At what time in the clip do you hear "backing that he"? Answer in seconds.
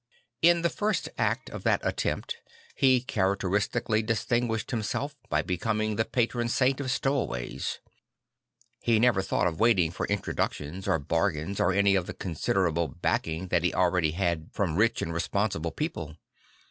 12.87-13.75